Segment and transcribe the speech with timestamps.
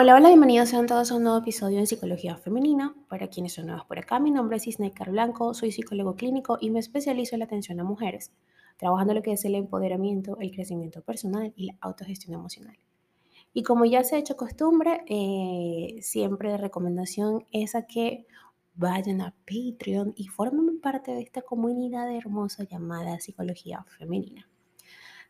[0.00, 2.94] Hola, hola, bienvenidos sean todos a un nuevo episodio en Psicología Femenina.
[3.08, 6.70] Para quienes son nuevos por acá, mi nombre es Isneikar Blanco, soy psicólogo clínico y
[6.70, 8.30] me especializo en la atención a mujeres,
[8.76, 12.78] trabajando lo que es el empoderamiento, el crecimiento personal y la autogestión emocional.
[13.52, 18.24] Y como ya se ha hecho costumbre, eh, siempre de recomendación es a que
[18.76, 24.47] vayan a Patreon y formen parte de esta comunidad hermosa llamada Psicología Femenina.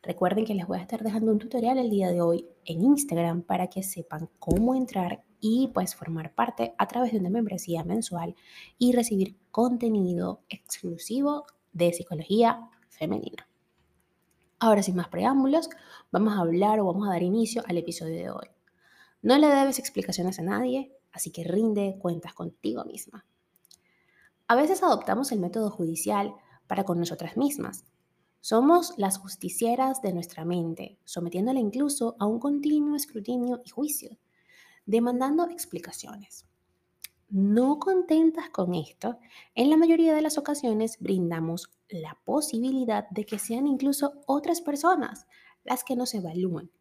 [0.01, 3.41] Recuerden que les voy a estar dejando un tutorial el día de hoy en Instagram
[3.41, 8.35] para que sepan cómo entrar y pues formar parte a través de una membresía mensual
[8.77, 13.49] y recibir contenido exclusivo de psicología femenina.
[14.57, 15.69] Ahora sin más preámbulos,
[16.11, 18.47] vamos a hablar o vamos a dar inicio al episodio de hoy.
[19.21, 23.25] No le debes explicaciones a nadie, así que rinde cuentas contigo misma.
[24.47, 26.33] A veces adoptamos el método judicial
[26.67, 27.83] para con nosotras mismas,
[28.41, 34.17] somos las justicieras de nuestra mente, sometiéndola incluso a un continuo escrutinio y juicio,
[34.85, 36.45] demandando explicaciones.
[37.29, 39.19] No contentas con esto,
[39.53, 45.27] en la mayoría de las ocasiones brindamos la posibilidad de que sean incluso otras personas
[45.63, 46.71] las que nos evalúen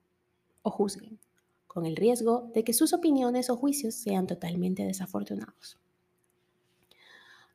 [0.62, 1.20] o juzguen,
[1.67, 5.79] con el riesgo de que sus opiniones o juicios sean totalmente desafortunados.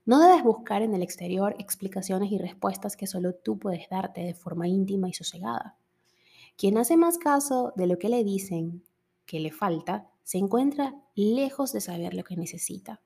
[0.05, 4.33] No debes buscar en el exterior explicaciones y respuestas que solo tú puedes darte de
[4.33, 5.77] forma íntima y sosegada.
[6.57, 8.83] Quien hace más caso de lo que le dicen
[9.25, 13.01] que le falta, se encuentra lejos de saber lo que necesita.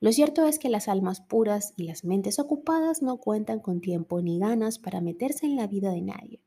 [0.00, 4.22] Lo cierto es que las almas puras y las mentes ocupadas no cuentan con tiempo
[4.22, 6.40] ni ganas para meterse en la vida de nadie,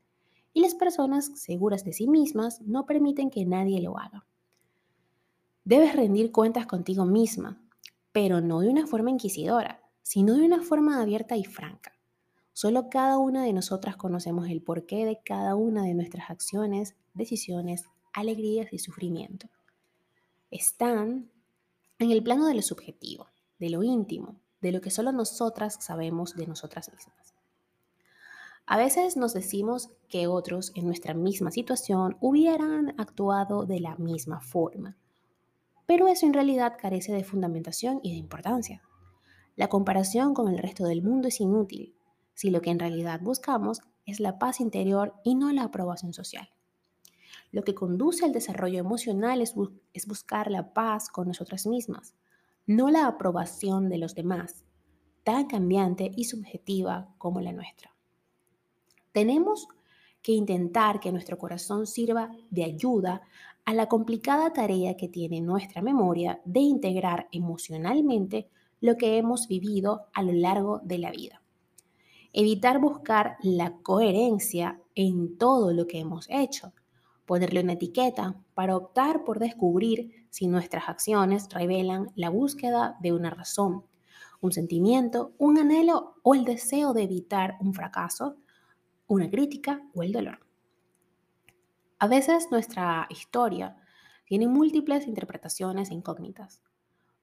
[0.54, 4.26] y las personas seguras de sí mismas no permiten que nadie lo haga.
[5.64, 7.61] Debes rendir cuentas contigo misma,
[8.12, 11.92] pero no de una forma inquisidora, sino de una forma abierta y franca.
[12.52, 17.86] Solo cada una de nosotras conocemos el porqué de cada una de nuestras acciones, decisiones,
[18.12, 19.48] alegrías y sufrimiento.
[20.50, 21.30] Están
[21.98, 23.28] en el plano de lo subjetivo,
[23.58, 27.34] de lo íntimo, de lo que solo nosotras sabemos de nosotras mismas.
[28.66, 34.40] A veces nos decimos que otros en nuestra misma situación hubieran actuado de la misma
[34.40, 34.96] forma,
[35.86, 38.82] pero eso en realidad carece de fundamentación y de importancia.
[39.56, 41.94] La comparación con el resto del mundo es inútil
[42.34, 46.48] si lo que en realidad buscamos es la paz interior y no la aprobación social.
[47.50, 49.54] Lo que conduce al desarrollo emocional es,
[50.06, 52.14] buscar la paz con nosotras mismas,
[52.66, 54.64] no la aprobación de los demás,
[55.22, 57.94] tan cambiante y subjetiva como la nuestra.
[59.12, 59.68] Tenemos
[60.22, 63.22] que intentar que nuestro corazón sirva de ayuda
[63.64, 68.48] a la complicada tarea que tiene nuestra memoria de integrar emocionalmente
[68.80, 71.42] lo que hemos vivido a lo largo de la vida.
[72.32, 76.72] Evitar buscar la coherencia en todo lo que hemos hecho.
[77.26, 83.30] Ponerle una etiqueta para optar por descubrir si nuestras acciones revelan la búsqueda de una
[83.30, 83.84] razón,
[84.40, 88.36] un sentimiento, un anhelo o el deseo de evitar un fracaso,
[89.06, 90.40] una crítica o el dolor.
[92.02, 93.76] A veces nuestra historia
[94.24, 96.60] tiene múltiples interpretaciones e incógnitas,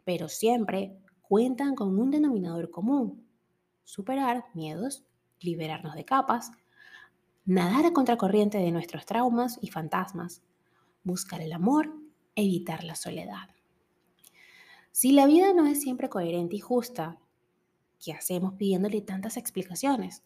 [0.06, 3.28] pero siempre cuentan con un denominador común,
[3.84, 5.04] superar miedos,
[5.42, 6.54] liberarnos de capas,
[7.44, 10.44] nadar a contracorriente de nuestros traumas y fantasmas,
[11.04, 11.94] buscar el amor,
[12.36, 13.50] evitar la soledad.
[14.94, 17.20] Si la vida no es siempre coherente y justa,
[18.02, 20.24] ¿qué hacemos pidiéndole tantas explicaciones?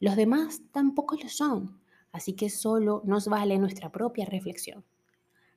[0.00, 1.80] Los demás tampoco lo son
[2.12, 4.84] así que solo nos vale nuestra propia reflexión.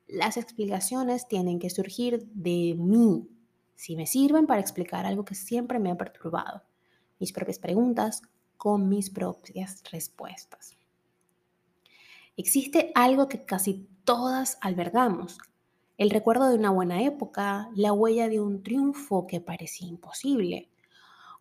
[0.08, 3.28] Las explicaciones tienen que surgir de mí,
[3.75, 6.63] si me sirven para explicar algo que siempre me ha perturbado,
[7.19, 8.22] mis propias preguntas
[8.58, 10.78] con mis propias respuestas.
[12.38, 15.38] Existe algo que casi todas albergamos,
[15.98, 20.69] el recuerdo de una buena época, la huella de un triunfo que parecía imposible,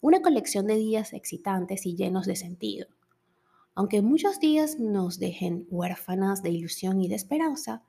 [0.01, 2.87] una colección de días excitantes y llenos de sentido
[3.75, 7.83] aunque muchos días nos dejen huérfanas de ilusión y de esperanza,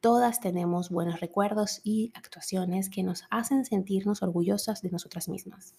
[0.00, 5.74] todas tenemos buenos recuerdos y actuaciones que nos hacen sentirnos orgullosas de nosotras mismas.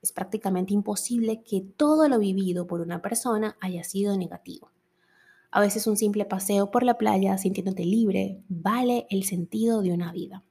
[0.00, 4.70] Es prácticamente imposible que todo lo vivido por una persona haya sido negativo.
[5.50, 10.12] A veces un simple paseo por la playa sintiéndote libre vale el sentido de una
[10.12, 10.44] vida.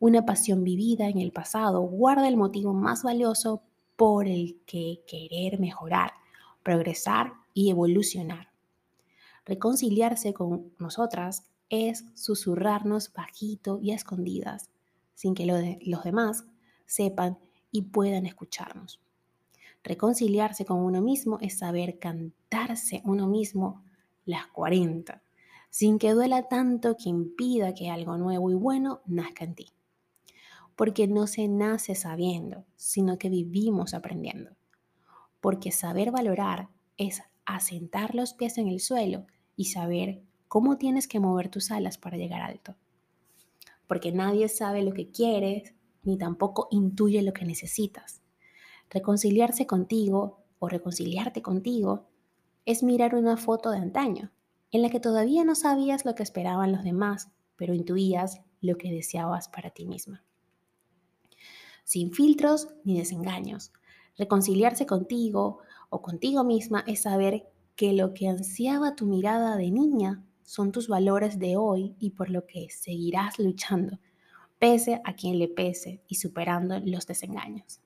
[0.00, 3.62] Una pasión vivida en el pasado guarda el motivo más valioso
[3.96, 6.17] por el que querer mejorar
[6.62, 8.52] progresar y evolucionar.
[9.44, 14.70] Reconciliarse con nosotras es susurrarnos bajito y a escondidas,
[15.14, 16.44] sin que los demás
[16.86, 17.38] sepan
[17.70, 19.00] y puedan escucharnos.
[19.82, 23.84] Reconciliarse con uno mismo es saber cantarse uno mismo
[24.24, 25.22] las 40,
[25.70, 29.66] sin que duela tanto que impida que algo nuevo y bueno nazca en ti.
[30.76, 34.57] Porque no se nace sabiendo, sino que vivimos aprendiendo.
[35.40, 39.26] Porque saber valorar es asentar los pies en el suelo
[39.56, 42.76] y saber cómo tienes que mover tus alas para llegar alto.
[43.86, 48.22] Porque nadie sabe lo que quieres ni tampoco intuye lo que necesitas.
[48.90, 52.06] Reconciliarse contigo o reconciliarte contigo
[52.64, 54.30] es mirar una foto de antaño
[54.70, 58.92] en la que todavía no sabías lo que esperaban los demás, pero intuías lo que
[58.92, 60.22] deseabas para ti misma.
[61.84, 63.72] Sin filtros ni desengaños.
[64.18, 65.60] Reconciliarse contigo
[65.90, 70.88] o contigo misma es saber que lo que ansiaba tu mirada de niña son tus
[70.88, 74.00] valores de hoy y por lo que seguirás luchando,
[74.58, 77.80] pese a quien le pese y superando los desengaños.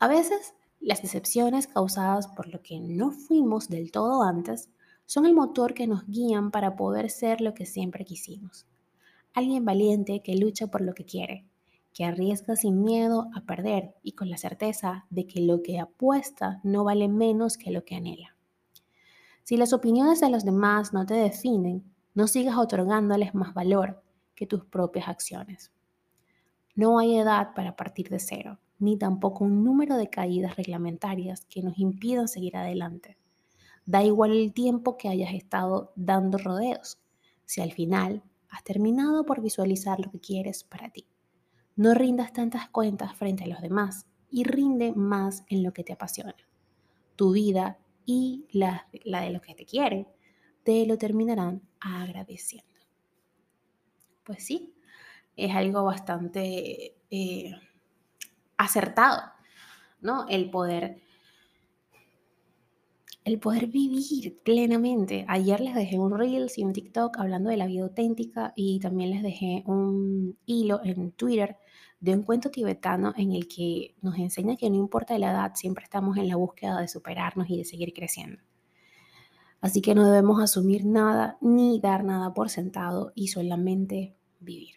[0.00, 4.70] A veces, las decepciones causadas por lo que no fuimos del todo antes
[5.04, 8.66] son el motor que nos guían para poder ser lo que siempre quisimos.
[9.32, 11.46] Alguien valiente que lucha por lo que quiere,
[11.96, 16.60] que arriesga sin miedo a perder y con la certeza de que lo que apuesta
[16.62, 18.36] no vale menos que lo que anhela.
[19.44, 24.02] Si las opiniones de los demás no te definen, no sigas otorgándoles más valor
[24.34, 25.72] que tus propias acciones.
[26.74, 31.62] No hay edad para partir de cero, ni tampoco un número de caídas reglamentarias que
[31.62, 33.16] nos impidan seguir adelante.
[33.86, 36.98] Da igual el tiempo que hayas estado dando rodeos,
[37.46, 41.06] si al final has terminado por visualizar lo que quieres para ti.
[41.76, 45.92] No rindas tantas cuentas frente a los demás y rinde más en lo que te
[45.92, 46.34] apasiona.
[47.16, 50.08] Tu vida y la, de los que te quieren
[50.64, 52.66] te lo terminarán agradeciendo.
[54.24, 54.74] Pues sí,
[55.36, 57.52] es algo bastante eh,
[58.56, 59.22] acertado,
[60.00, 60.26] ¿no?
[60.28, 61.02] El poder
[63.26, 65.24] el poder vivir plenamente.
[65.26, 69.10] Ayer les dejé un Reels y un TikTok hablando de la vida auténtica y también
[69.10, 71.56] les dejé un hilo en Twitter
[71.98, 75.82] de un cuento tibetano en el que nos enseña que no importa la edad, siempre
[75.82, 78.40] estamos en la búsqueda de superarnos y de seguir creciendo.
[79.60, 84.76] Así que no debemos asumir nada ni dar nada por sentado y solamente vivir.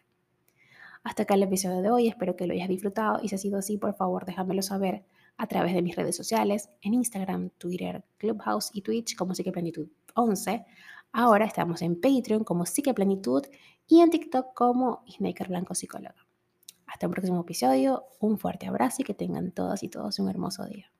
[1.03, 3.59] Hasta acá el episodio de hoy, espero que lo hayas disfrutado y si ha sido
[3.59, 5.05] así, por favor déjamelo saber
[5.39, 10.65] a través de mis redes sociales, en Instagram, Twitter, Clubhouse y Twitch como Psiqueplenitud 11.
[11.13, 13.43] Ahora estamos en Patreon como Psiqueplenitud
[13.87, 16.27] y en TikTok como Snaker Blanco Psicóloga.
[16.85, 20.65] Hasta un próximo episodio, un fuerte abrazo y que tengan todas y todos un hermoso
[20.65, 20.91] día.